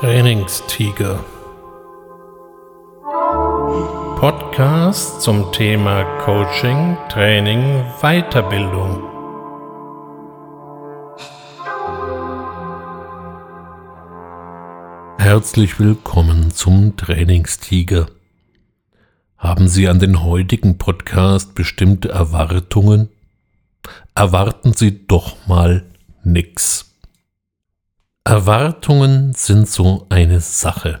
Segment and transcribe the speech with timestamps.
[0.00, 1.24] Trainingstiger.
[4.20, 9.02] Podcast zum Thema Coaching, Training, Weiterbildung.
[15.18, 18.06] Herzlich willkommen zum Trainingstiger.
[19.36, 23.08] Haben Sie an den heutigen Podcast bestimmte Erwartungen?
[24.14, 25.84] Erwarten Sie doch mal
[26.22, 26.87] nix.
[28.28, 31.00] Erwartungen sind so eine Sache.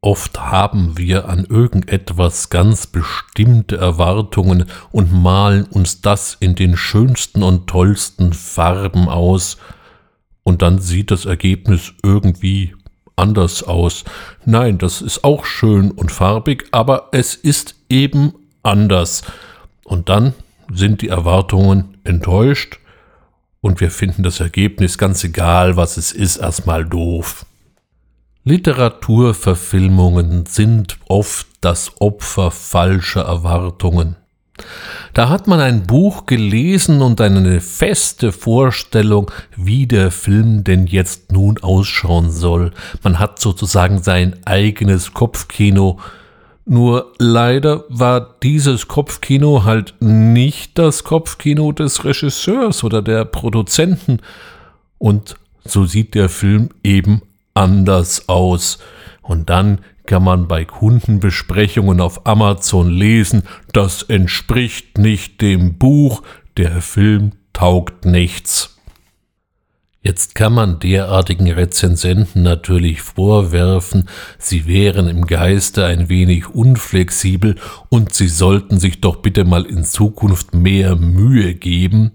[0.00, 7.42] Oft haben wir an irgendetwas ganz bestimmte Erwartungen und malen uns das in den schönsten
[7.42, 9.56] und tollsten Farben aus,
[10.44, 12.76] und dann sieht das Ergebnis irgendwie
[13.16, 14.04] anders aus.
[14.44, 19.24] Nein, das ist auch schön und farbig, aber es ist eben anders.
[19.82, 20.32] Und dann
[20.72, 22.78] sind die Erwartungen enttäuscht
[23.64, 27.46] und wir finden das Ergebnis ganz egal, was es ist, erstmal doof.
[28.44, 34.16] Literaturverfilmungen sind oft das Opfer falscher Erwartungen.
[35.14, 41.32] Da hat man ein Buch gelesen und eine feste Vorstellung, wie der Film denn jetzt
[41.32, 42.70] nun ausschauen soll.
[43.02, 45.98] Man hat sozusagen sein eigenes Kopfkino,
[46.66, 54.20] nur leider war dieses Kopfkino halt nicht das Kopfkino des Regisseurs oder der Produzenten.
[54.98, 57.20] Und so sieht der Film eben
[57.52, 58.78] anders aus.
[59.20, 63.42] Und dann kann man bei Kundenbesprechungen auf Amazon lesen,
[63.72, 66.22] das entspricht nicht dem Buch,
[66.56, 68.73] der Film taugt nichts.
[70.06, 74.06] Jetzt kann man derartigen Rezensenten natürlich vorwerfen,
[74.38, 77.56] sie wären im Geiste ein wenig unflexibel
[77.88, 82.12] und sie sollten sich doch bitte mal in Zukunft mehr Mühe geben.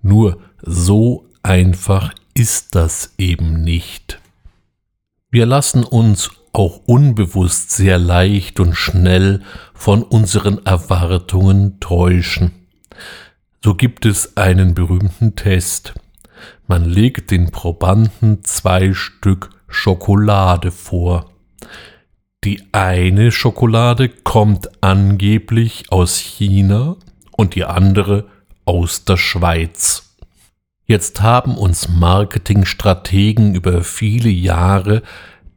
[0.00, 4.20] Nur so einfach ist das eben nicht.
[5.30, 9.42] Wir lassen uns auch unbewusst sehr leicht und schnell
[9.74, 12.52] von unseren Erwartungen täuschen.
[13.62, 15.92] So gibt es einen berühmten Test.
[16.70, 21.30] Man legt den Probanden zwei Stück Schokolade vor.
[22.44, 26.96] Die eine Schokolade kommt angeblich aus China
[27.32, 28.26] und die andere
[28.66, 30.14] aus der Schweiz.
[30.84, 35.02] Jetzt haben uns Marketingstrategen über viele Jahre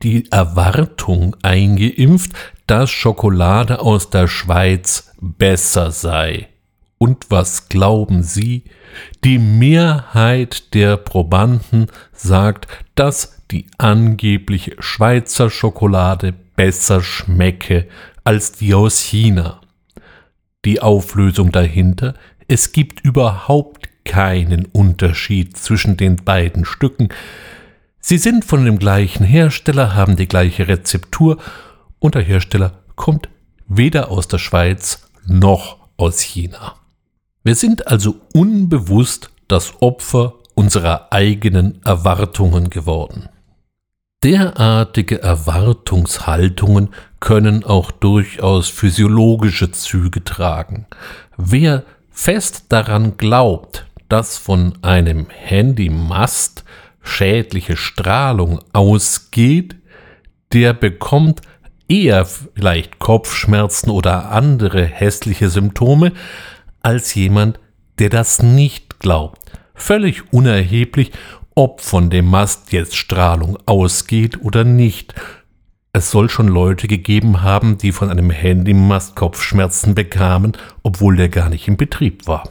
[0.04, 2.32] die Erwartung eingeimpft,
[2.68, 6.48] dass Schokolade aus der Schweiz besser sei.
[7.01, 8.63] Und was glauben Sie?
[9.23, 17.88] Die Mehrheit der Probanden sagt, dass die angebliche Schweizer Schokolade besser schmecke
[18.23, 19.62] als die aus China.
[20.63, 22.13] Die Auflösung dahinter,
[22.47, 27.09] es gibt überhaupt keinen Unterschied zwischen den beiden Stücken.
[28.00, 31.39] Sie sind von dem gleichen Hersteller, haben die gleiche Rezeptur
[31.97, 33.28] und der Hersteller kommt
[33.68, 36.75] weder aus der Schweiz noch aus China.
[37.44, 43.29] Wir sind also unbewusst das Opfer unserer eigenen Erwartungen geworden.
[44.24, 50.85] Derartige Erwartungshaltungen können auch durchaus physiologische Züge tragen.
[51.35, 56.63] Wer fest daran glaubt, dass von einem Handymast
[57.01, 59.75] schädliche Strahlung ausgeht,
[60.53, 61.41] der bekommt
[61.88, 66.12] eher vielleicht Kopfschmerzen oder andere hässliche Symptome,
[66.81, 67.59] als jemand,
[68.00, 69.40] der das nicht glaubt.
[69.75, 71.12] Völlig unerheblich,
[71.56, 75.14] ob von dem Mast jetzt Strahlung ausgeht oder nicht.
[75.94, 80.53] Es soll schon Leute gegeben haben, die von einem Handymast Kopfschmerzen bekamen,
[80.84, 82.50] obwohl der gar nicht in Betrieb war.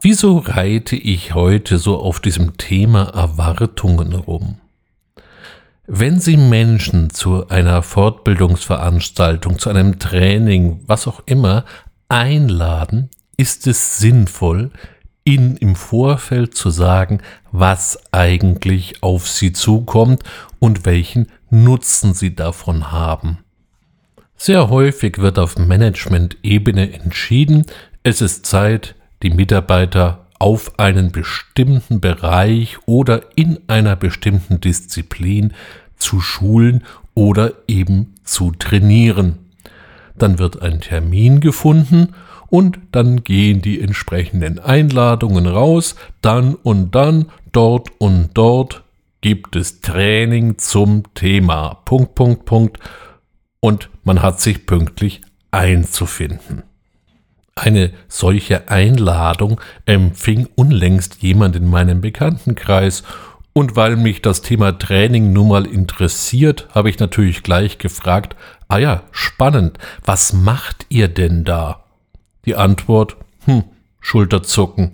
[0.00, 4.56] Wieso reite ich heute so auf diesem Thema Erwartungen rum?
[5.90, 11.64] Wenn Sie Menschen zu einer Fortbildungsveranstaltung, zu einem Training, was auch immer,
[12.10, 13.08] einladen,
[13.38, 14.70] ist es sinnvoll,
[15.24, 20.24] Ihnen im Vorfeld zu sagen, was eigentlich auf Sie zukommt
[20.58, 23.38] und welchen Nutzen Sie davon haben.
[24.36, 27.64] Sehr häufig wird auf Management-Ebene entschieden,
[28.02, 35.52] es ist Zeit, die Mitarbeiter auf einen bestimmten Bereich oder in einer bestimmten Disziplin
[35.96, 39.38] zu schulen oder eben zu trainieren.
[40.16, 42.14] Dann wird ein Termin gefunden
[42.48, 48.84] und dann gehen die entsprechenden Einladungen raus, dann und dann, dort und dort
[49.20, 51.74] gibt es Training zum Thema.
[51.84, 52.78] Punkt, Punkt, Punkt.
[53.60, 55.20] Und man hat sich pünktlich
[55.50, 56.62] einzufinden.
[57.58, 63.02] Eine solche Einladung empfing unlängst jemand in meinem Bekanntenkreis,
[63.52, 68.36] und weil mich das Thema Training nun mal interessiert, habe ich natürlich gleich gefragt,
[68.68, 71.84] ah ja, spannend, was macht ihr denn da?
[72.44, 73.16] Die Antwort,
[73.46, 73.64] hm,
[73.98, 74.92] Schulterzucken.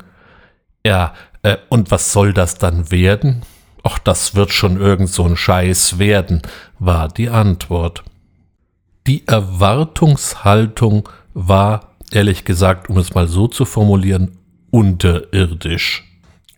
[0.86, 1.12] Ja,
[1.42, 3.42] äh, und was soll das dann werden?
[3.82, 6.40] Ach, das wird schon irgend so ein Scheiß werden,
[6.78, 8.02] war die Antwort.
[9.06, 14.38] Die Erwartungshaltung war, ehrlich gesagt, um es mal so zu formulieren,
[14.70, 16.04] unterirdisch.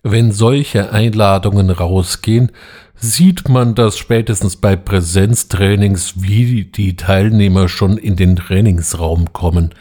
[0.03, 2.51] Wenn solche Einladungen rausgehen,
[2.95, 9.73] sieht man das spätestens bei Präsenztrainings, wie die Teilnehmer schon in den Trainingsraum kommen.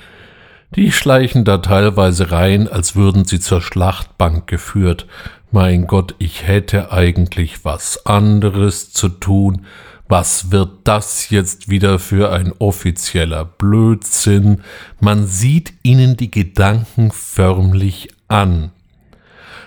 [0.75, 5.06] Die schleichen da teilweise rein, als würden sie zur Schlachtbank geführt.
[5.50, 9.64] Mein Gott, ich hätte eigentlich was anderes zu tun.
[10.08, 14.62] Was wird das jetzt wieder für ein offizieller Blödsinn?
[15.00, 18.70] Man sieht ihnen die Gedanken förmlich an.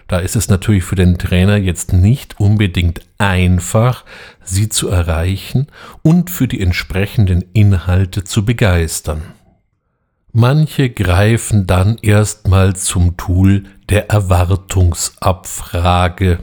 [0.08, 4.06] Da ist es natürlich für den Trainer jetzt nicht unbedingt einfach,
[4.44, 5.68] sie zu erreichen
[6.02, 9.22] und für die entsprechenden Inhalte zu begeistern.
[10.32, 16.40] Manche greifen dann erstmal zum Tool der Erwartungsabfrage.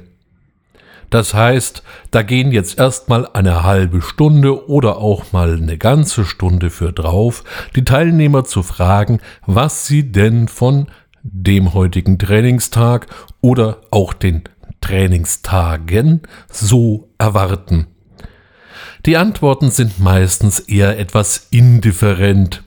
[1.11, 6.70] Das heißt, da gehen jetzt erstmal eine halbe Stunde oder auch mal eine ganze Stunde
[6.70, 7.44] für drauf,
[7.75, 10.88] die Teilnehmer zu fragen, was sie denn von
[11.23, 13.06] dem heutigen Trainingstag
[13.41, 14.44] oder auch den
[14.81, 17.88] Trainingstagen so erwarten.
[19.05, 22.62] Die Antworten sind meistens eher etwas indifferent.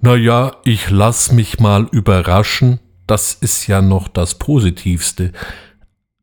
[0.00, 5.32] Naja, ich lass mich mal überraschen, das ist ja noch das Positivste.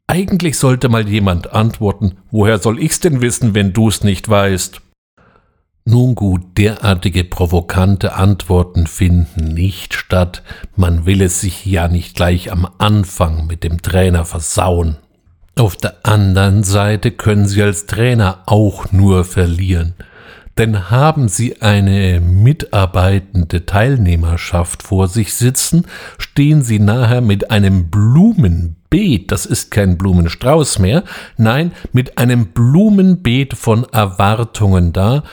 [0.10, 4.82] Eigentlich sollte mal jemand antworten, woher soll ich's denn wissen, wenn du's nicht weißt?
[5.84, 10.44] Nun gut, derartige provokante Antworten finden nicht statt,
[10.76, 14.98] man will es sich ja nicht gleich am Anfang mit dem Trainer versauen.
[15.58, 19.94] Auf der anderen Seite können Sie als Trainer auch nur verlieren,
[20.58, 25.86] denn haben Sie eine mitarbeitende Teilnehmerschaft vor sich sitzen,
[26.18, 28.77] stehen Sie nachher mit einem Blumenbeet,
[29.28, 31.04] das ist kein Blumenstrauß mehr,
[31.38, 35.24] nein, mit einem Blumenbeet von Erwartungen da,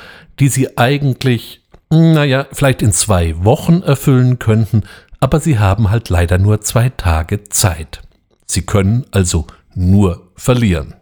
[0.40, 4.82] die sie eigentlich, naja, vielleicht in zwei Wochen erfüllen könnten,
[5.20, 8.02] aber sie haben halt leider nur zwei Tage Zeit.
[8.46, 10.94] Sie können also nur verlieren.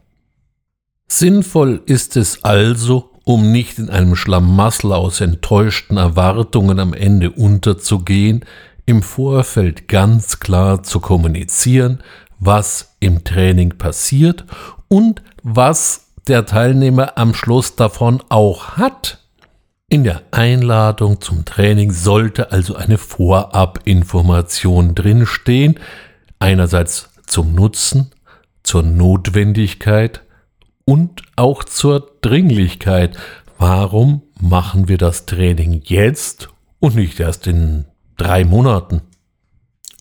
[1.09, 8.45] Sinnvoll ist es also, um nicht in einem Schlamassel aus enttäuschten Erwartungen am Ende unterzugehen,
[8.87, 12.03] im Vorfeld ganz klar zu kommunizieren,
[12.45, 14.45] was im Training passiert
[14.89, 19.19] und was der Teilnehmer am Schluss davon auch hat.
[19.89, 25.79] In der Einladung zum Training sollte also eine Vorabinformation drinstehen,
[26.41, 28.11] einerseits zum Nutzen,
[28.65, 30.23] zur Notwendigkeit
[30.85, 33.17] und auch zur Dringlichkeit.
[33.59, 36.49] Warum machen wir das Training jetzt
[36.81, 37.85] und nicht erst in
[38.17, 39.03] drei Monaten?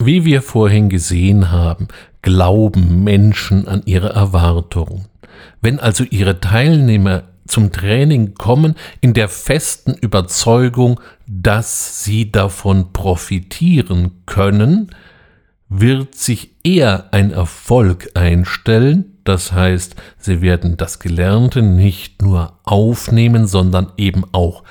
[0.04, 1.88] Wie wir vorhin gesehen haben,
[2.24, 5.06] glauben Menschen an ihre Erwartungen.
[5.62, 14.24] Wenn also ihre Teilnehmer zum Training kommen in der festen Überzeugung, dass sie davon profitieren
[14.26, 14.90] können,
[15.70, 23.46] wird sich eher ein Erfolg einstellen, das heißt, sie werden das Gelernte nicht nur aufnehmen,
[23.46, 24.64] sondern eben auch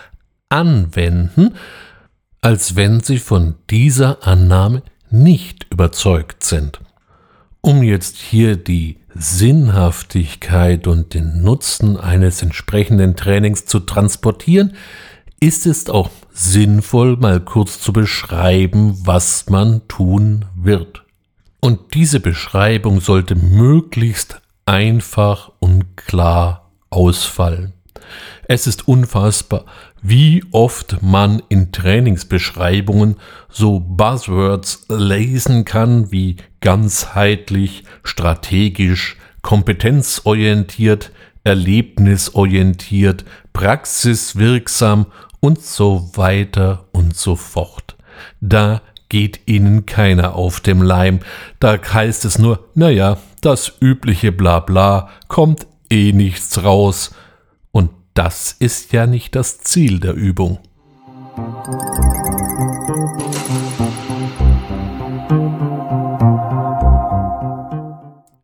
[0.49, 1.55] anwenden,
[2.40, 6.81] als wenn sie von dieser Annahme nicht überzeugt sind.
[7.61, 14.75] Um jetzt hier die Sinnhaftigkeit und den Nutzen eines entsprechenden Trainings zu transportieren,
[15.40, 21.05] ist es auch sinnvoll, mal kurz zu beschreiben, was man tun wird.
[21.61, 27.75] Und diese Beschreibung sollte möglichst einfach und klar ausfallen.
[28.49, 29.64] Es ist unfassbar,
[30.02, 33.16] wie oft man in Trainingsbeschreibungen
[33.49, 41.11] so Buzzwords lesen kann wie ganzheitlich, strategisch, kompetenzorientiert,
[41.45, 45.07] erlebnisorientiert, praxiswirksam
[45.40, 47.97] und so weiter und so fort.
[48.40, 51.21] Da geht ihnen keiner auf dem Leim,
[51.59, 57.14] da heißt es nur, naja, das übliche Blabla kommt eh nichts raus,
[58.14, 60.59] das ist ja nicht das Ziel der Übung.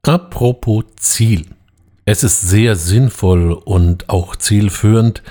[0.03, 1.47] Apropos Ziel.
[2.05, 5.25] Es ist sehr sinnvoll und auch zielführend,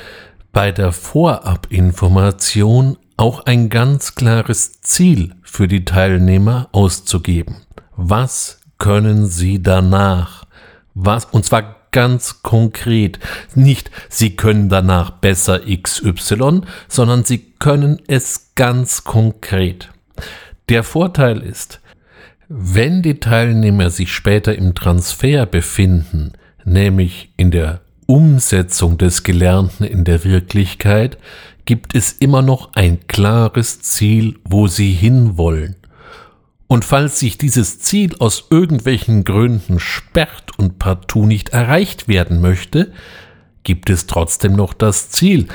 [0.52, 7.62] bei der Vorabinformation auch ein ganz klares Ziel für die Teilnehmer auszugeben.
[7.96, 10.46] Was können sie danach?
[10.94, 13.20] Was, und zwar ganz konkret.
[13.56, 19.92] Nicht, sie können danach besser XY, sondern sie können es ganz konkret.
[20.68, 21.80] Der Vorteil ist,
[22.50, 26.34] wenn die Teilnehmer sich später im Transfer befinden,
[26.66, 31.18] nämlich in der Umsetzung des Gelernten in der Wirklichkeit,
[31.64, 35.78] gibt es immer noch ein klares Ziel, wo sie hinwollen.
[36.68, 42.92] Und falls sich dieses Ziel aus irgendwelchen Gründen sperrt und partout nicht erreicht werden möchte,
[43.64, 45.48] gibt es trotzdem noch das Ziel.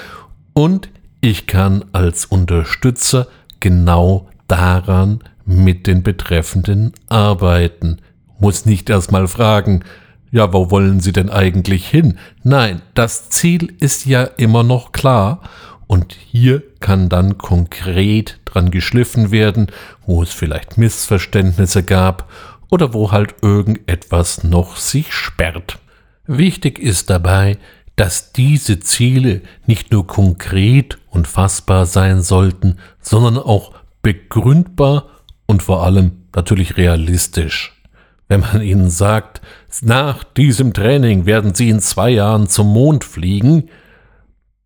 [0.52, 0.88] Und
[1.20, 3.26] ich kann als Unterstützer
[3.58, 7.98] genau daran mit den Betreffenden arbeiten.
[8.38, 9.84] Muss nicht erstmal fragen,
[10.30, 12.18] ja, wo wollen Sie denn eigentlich hin?
[12.44, 15.42] Nein, das Ziel ist ja immer noch klar
[15.90, 19.72] und hier kann dann konkret dran geschliffen werden,
[20.06, 22.30] wo es vielleicht Missverständnisse gab
[22.68, 25.80] oder wo halt irgendetwas noch sich sperrt.
[26.28, 27.58] Wichtig ist dabei,
[27.96, 35.06] dass diese Ziele nicht nur konkret und fassbar sein sollten, sondern auch begründbar
[35.46, 37.82] und vor allem natürlich realistisch.
[38.28, 39.40] Wenn man ihnen sagt,
[39.82, 43.70] nach diesem Training werden sie in zwei Jahren zum Mond fliegen,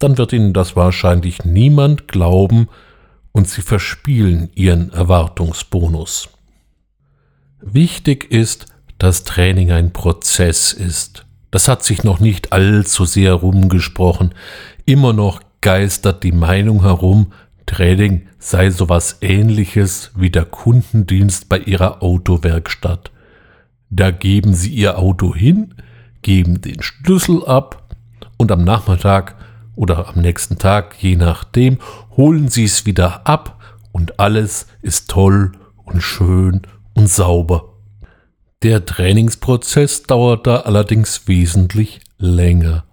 [0.05, 2.69] dann wird ihnen das wahrscheinlich niemand glauben
[3.33, 6.29] und sie verspielen ihren Erwartungsbonus.
[7.63, 8.67] Wichtig ist,
[8.99, 11.25] dass Training ein Prozess ist.
[11.51, 14.35] Das hat sich noch nicht allzu sehr rumgesprochen.
[14.85, 17.33] Immer noch geistert die Meinung herum,
[17.65, 23.11] Training sei sowas ähnliches wie der Kundendienst bei ihrer Autowerkstatt.
[23.89, 25.75] Da geben sie ihr Auto hin,
[26.21, 27.97] geben den Schlüssel ab
[28.37, 29.37] und am Nachmittag
[29.77, 31.79] oder am nächsten Tag, je nachdem,
[32.17, 33.61] holen sie es wieder ab
[33.93, 35.53] und alles ist toll
[35.85, 36.63] und schön
[36.95, 37.75] und sauber.
[38.63, 42.85] Der Trainingsprozess dauert da allerdings wesentlich länger.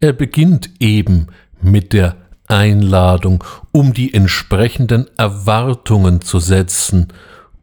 [0.00, 1.28] Er beginnt eben
[1.60, 2.16] mit der
[2.46, 3.42] Einladung,
[3.72, 7.08] um die entsprechenden Erwartungen zu setzen,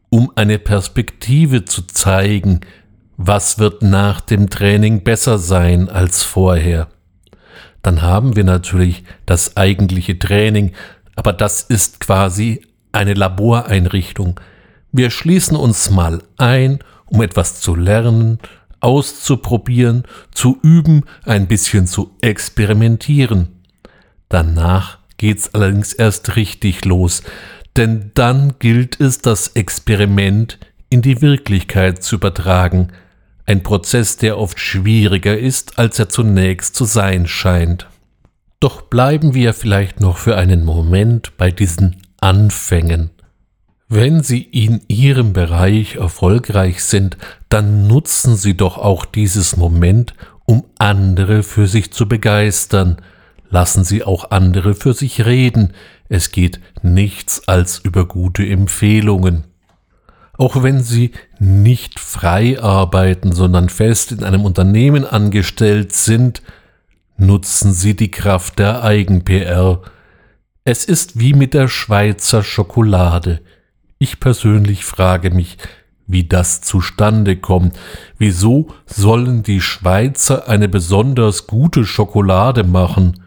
[0.10, 2.62] um eine Perspektive zu zeigen,
[3.17, 6.89] was wird nach dem Training besser sein als vorher
[7.85, 10.71] dann haben wir natürlich das eigentliche Training,
[11.15, 14.39] aber das ist quasi eine Laboreinrichtung.
[14.91, 18.39] Wir schließen uns mal ein, um etwas zu lernen,
[18.79, 23.49] auszuprobieren, zu üben, ein bisschen zu experimentieren.
[24.29, 27.21] Danach geht's allerdings erst richtig los,
[27.77, 30.57] denn dann gilt es, das Experiment
[30.89, 32.87] in die Wirklichkeit zu übertragen,
[33.45, 37.87] ein Prozess, der oft schwieriger ist, als er zunächst zu sein scheint.
[38.59, 43.11] Doch bleiben wir vielleicht noch für einen Moment bei diesen Anfängen.
[43.87, 47.17] Wenn Sie in Ihrem Bereich erfolgreich sind,
[47.49, 52.97] dann nutzen Sie doch auch dieses Moment, um andere für sich zu begeistern.
[53.49, 55.73] Lassen Sie auch andere für sich reden.
[56.09, 59.43] Es geht nichts als über gute Empfehlungen.
[60.37, 66.41] Auch wenn Sie nicht frei arbeiten, sondern fest in einem Unternehmen angestellt sind,
[67.17, 69.81] nutzen Sie die Kraft der Eigen-PR.
[70.63, 73.41] Es ist wie mit der Schweizer Schokolade.
[73.97, 75.57] Ich persönlich frage mich,
[76.07, 77.77] wie das zustande kommt.
[78.17, 83.23] Wieso sollen die Schweizer eine besonders gute Schokolade machen?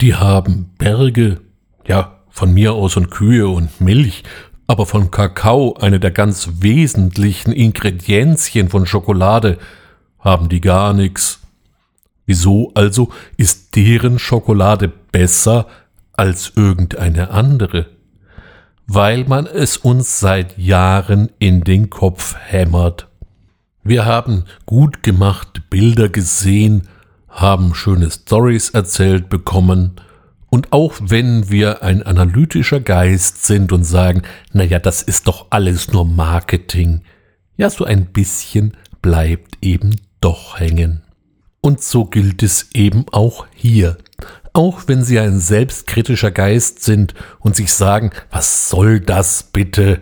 [0.00, 1.40] Die haben Berge,
[1.86, 4.24] ja, von mir aus und Kühe und Milch,
[4.66, 9.58] aber von Kakao, eine der ganz wesentlichen Ingredienzien von Schokolade,
[10.18, 11.40] haben die gar nichts.
[12.26, 15.66] Wieso also ist deren Schokolade besser
[16.12, 17.86] als irgendeine andere?
[18.88, 23.08] Weil man es uns seit Jahren in den Kopf hämmert.
[23.84, 26.88] Wir haben gut gemachte Bilder gesehen,
[27.28, 30.00] haben schöne Stories erzählt bekommen,
[30.48, 34.22] und auch wenn wir ein analytischer Geist sind und sagen,
[34.52, 37.02] na ja, das ist doch alles nur Marketing,
[37.56, 41.02] ja, so ein bisschen bleibt eben doch hängen.
[41.60, 43.96] Und so gilt es eben auch hier.
[44.52, 50.00] Auch wenn Sie ein selbstkritischer Geist sind und sich sagen, was soll das bitte?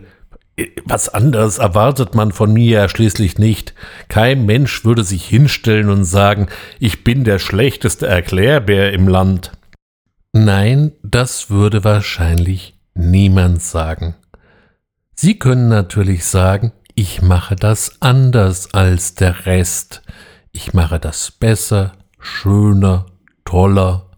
[0.85, 3.73] Was anderes erwartet man von mir ja schließlich nicht.
[4.07, 6.47] Kein Mensch würde sich hinstellen und sagen,
[6.79, 9.51] ich bin der schlechteste Erklärbär im Land.
[10.37, 14.15] Nein, das würde wahrscheinlich niemand sagen.
[15.15, 20.01] Sie können natürlich sagen, ich mache das anders als der Rest.
[20.51, 23.05] Ich mache das besser, schöner,
[23.45, 24.11] toller.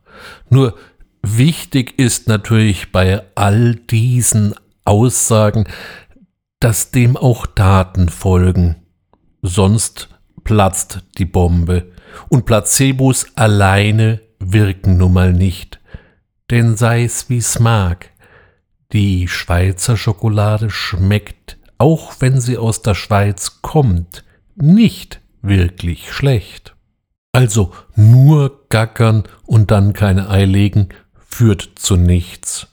[0.50, 0.76] Nur
[1.30, 4.56] Wichtig ist natürlich bei all diesen
[4.86, 5.66] Aussagen,
[6.62, 8.78] dass dem auch Daten folgen.
[9.42, 10.10] Sonst
[10.46, 11.92] platzt die Bombe.
[12.30, 15.80] Und Placebos alleine wirken nun mal nicht.
[16.50, 18.12] Denn sei es wie's mag,
[18.94, 24.24] die Schweizer Schokolade schmeckt, auch wenn sie aus der Schweiz kommt,
[24.56, 26.76] nicht wirklich schlecht.
[27.32, 30.90] Also nur gackern und dann keine Ei legen
[31.28, 32.68] führt zu nichts.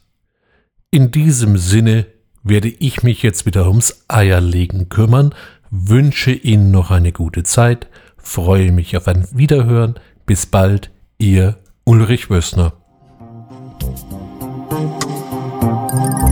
[0.91, 2.07] In diesem Sinne
[2.45, 5.35] werde ich mich jetzt wieder ums Eierlegen kümmern,
[5.71, 9.99] wünsche Ihnen noch eine gute Zeit, freue mich auf ein Wiederhören.
[10.25, 12.84] Bis bald, Ihr Ulrich Wössner.
[14.75, 16.24] Thank you.